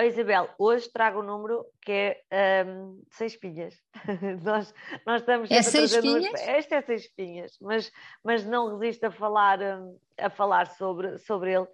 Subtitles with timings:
[0.00, 1.92] Oh, Isabel, hoje trago um número que
[2.30, 3.74] é um, seis espinhas.
[4.42, 4.74] nós,
[5.04, 6.40] nós estamos é seis espinhas?
[6.48, 7.92] Este é seis espinhas, mas,
[8.24, 11.66] mas não resisto a falar, hum, a falar sobre, sobre ele.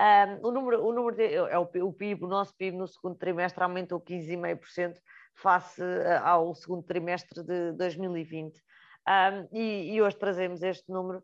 [0.00, 3.18] Um, o número, o número de, é o, o PIB, o nosso PIB no segundo
[3.18, 4.94] trimestre aumentou 15,5%
[5.34, 5.82] face
[6.22, 8.62] ao segundo trimestre de 2020.
[9.06, 11.22] Um, e, e, hoje trazemos este número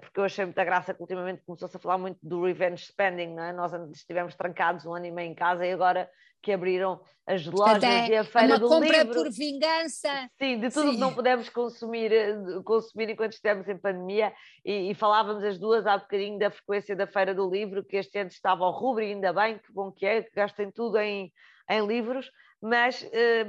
[0.00, 3.42] porque eu achei muita graça que ultimamente começou-se a falar muito do revenge spending, não
[3.42, 3.52] é?
[3.52, 6.08] nós estivemos trancados um ano e meio em casa e agora
[6.42, 9.14] que abriram as lojas é, e a feira uma do compra livro.
[9.14, 10.30] por vingança.
[10.38, 10.94] Sim, de tudo Sim.
[10.94, 14.32] que não pudemos consumir, eh, consumir enquanto estivemos em pandemia
[14.64, 18.18] e, e, falávamos as duas há bocadinho da frequência da feira do livro, que este
[18.18, 21.30] ano estava ao rubro e ainda bem, que bom que é, que gastem tudo em,
[21.68, 22.30] em livros,
[22.62, 23.46] mas eh,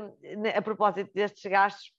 [0.55, 1.93] a propósito destes gastos,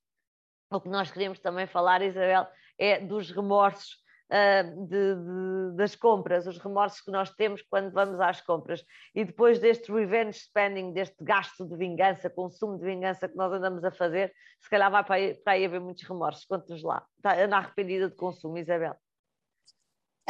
[0.71, 2.47] o que nós queríamos também falar, Isabel,
[2.79, 3.97] é dos remorsos
[4.31, 8.85] uh, de, de, das compras, os remorsos que nós temos quando vamos às compras.
[9.15, 13.85] E depois deste revenge spending, deste gasto de vingança, consumo de vingança que nós andamos
[13.85, 16.45] a fazer, se calhar vai para aí, para aí haver muitos remorsos.
[16.45, 17.05] Conte-nos lá.
[17.17, 18.97] Está, anda arrependida de consumo, Isabel.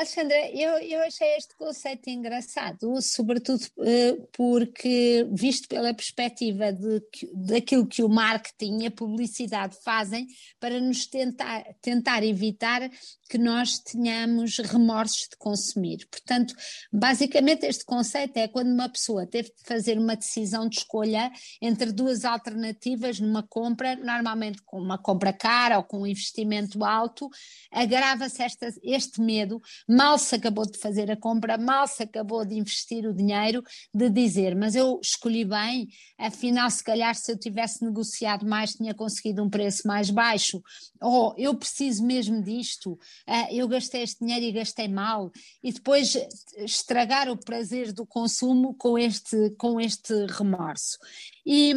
[0.00, 7.02] Alexandra, eu, eu achei este conceito engraçado, sobretudo uh, porque, visto pela perspectiva de
[7.34, 10.26] daquilo que o marketing e a publicidade fazem
[10.58, 12.90] para nos tentar, tentar evitar
[13.28, 16.08] que nós tenhamos remorsos de consumir.
[16.10, 16.54] Portanto,
[16.90, 21.92] basicamente, este conceito é quando uma pessoa teve de fazer uma decisão de escolha entre
[21.92, 27.28] duas alternativas numa compra, normalmente com uma compra cara ou com um investimento alto,
[27.70, 28.42] agrava-se
[28.82, 29.60] este medo
[29.90, 34.08] mal se acabou de fazer a compra, mal se acabou de investir o dinheiro, de
[34.08, 39.42] dizer, mas eu escolhi bem, afinal, se calhar, se eu tivesse negociado mais, tinha conseguido
[39.42, 40.62] um preço mais baixo,
[41.02, 42.96] ou eu preciso mesmo disto,
[43.26, 45.30] ah, eu gastei este dinheiro e gastei mal,
[45.62, 46.16] e depois
[46.58, 50.98] estragar o prazer do consumo com este, com este remorso.
[51.52, 51.74] E,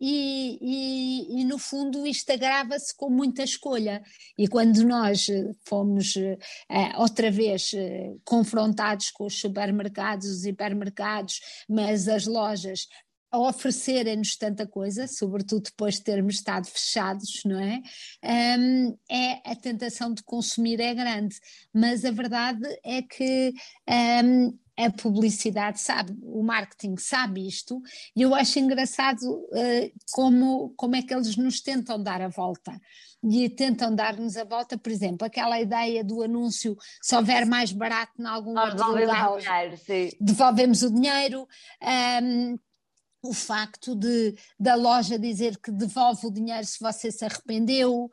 [0.00, 4.00] e, e, e, no fundo isto agrava-se com muita escolha.
[4.38, 6.38] E quando nós eh, fomos uh,
[7.00, 7.72] outra vez
[8.24, 12.86] confrontados com os supermercados, os hipermercados, mas as lojas
[13.32, 17.82] a oferecerem-nos tanta coisa, sobretudo depois de termos estado fechados, não é?
[19.10, 21.36] É a tentação de consumir é grande,
[21.74, 23.52] mas a verdade é que
[24.78, 27.82] a publicidade sabe, o marketing sabe isto,
[28.14, 32.80] e eu acho engraçado uh, como, como é que eles nos tentam dar a volta.
[33.20, 38.12] E tentam dar-nos a volta, por exemplo, aquela ideia do anúncio: se houver mais barato
[38.16, 40.10] em algum Nós outro lugar, o dinheiro, sim.
[40.20, 41.48] devolvemos o dinheiro.
[42.22, 42.56] Um,
[43.28, 48.10] o facto de da loja dizer que devolve o dinheiro se você se arrependeu uh,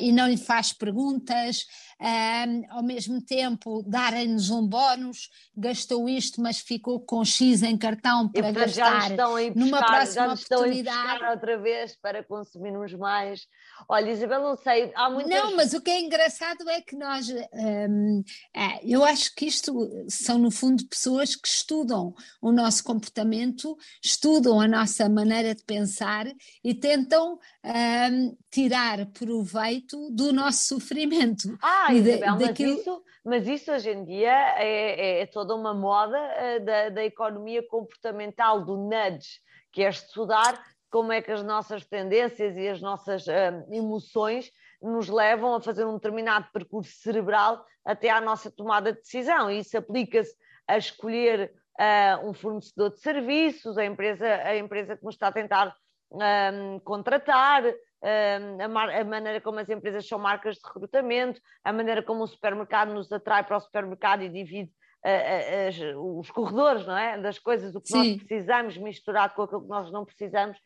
[0.00, 1.66] e não lhe faz perguntas,
[2.00, 8.28] uh, ao mesmo tempo darem-nos um bónus, gastou isto, mas ficou com X em cartão
[8.28, 11.24] para e, gastar buscar, numa próxima já oportunidade.
[11.24, 13.46] outra vez para consumirmos mais.
[13.88, 15.30] Olha, Isabel, não sei, há muitas...
[15.30, 19.74] Não, mas o que é engraçado é que nós, um, é, eu acho que isto
[20.08, 26.26] são no fundo pessoas que estudam o nosso comportamento, estudam a nossa maneira de pensar
[26.62, 31.56] e tentam um, tirar proveito do nosso sofrimento.
[31.62, 32.72] Ah, Isabel, daquilo...
[32.72, 36.88] mas, isso, mas isso hoje em dia é, é, é toda uma moda uh, da,
[36.90, 39.40] da economia comportamental, do nudge,
[39.72, 44.50] que é estudar como é que as nossas tendências e as nossas uh, emoções
[44.80, 49.50] nos levam a fazer um determinado percurso cerebral até à nossa tomada de decisão.
[49.50, 50.34] E isso aplica-se
[50.68, 55.32] a escolher uh, um fornecedor de serviços, a empresa, a empresa que nos está a
[55.32, 55.74] tentar
[56.10, 62.02] um, contratar, um, a, a, maneira como as empresas são marcas de recrutamento, a maneira
[62.02, 64.70] como o supermercado nos atrai para o supermercado e divide
[65.04, 67.18] uh, uh, os corredores, não é?
[67.20, 67.96] Das coisas, o que Sim.
[68.12, 70.58] nós precisamos misturado com aquilo que nós não precisamos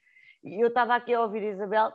[0.43, 1.93] e eu estava aqui a ouvir Isabel,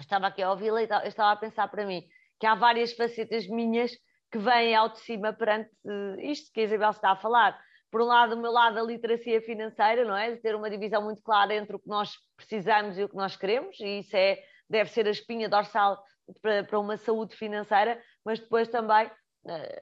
[0.00, 2.02] estava aqui a ouvi-la e estava a pensar para mim
[2.40, 3.92] que há várias facetas minhas
[4.30, 7.58] que vêm ao de cima perante eh, isto que a Isabel está a falar.
[7.92, 10.30] Por um lado, o meu lado, a literacia financeira, não é?
[10.30, 13.36] De ter uma divisão muito clara entre o que nós precisamos e o que nós
[13.36, 16.02] queremos, e isso é, deve ser a espinha dorsal
[16.40, 19.10] para, para uma saúde financeira, mas depois também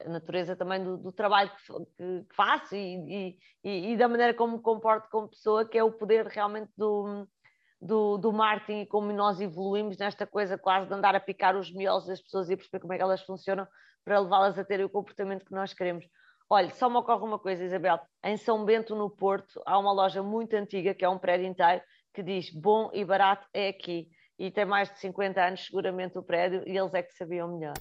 [0.05, 4.57] a natureza também do, do trabalho que, que faço e, e, e, da maneira como
[4.57, 7.27] me comporto como pessoa, que é o poder realmente do,
[7.79, 11.71] do, do marketing e como nós evoluímos nesta coisa quase de andar a picar os
[11.71, 13.67] miolos das pessoas e perceber como é que elas funcionam
[14.03, 16.05] para levá-las a terem o comportamento que nós queremos.
[16.53, 17.97] Olha, só me ocorre uma coisa, Isabel.
[18.21, 21.81] Em São Bento, no Porto, há uma loja muito antiga, que é um prédio inteiro,
[22.13, 24.09] que diz bom e barato é aqui.
[24.37, 27.75] E tem mais de 50 anos, seguramente, o prédio, e eles é que sabiam melhor.